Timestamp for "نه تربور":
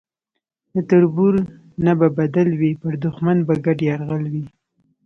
0.73-1.35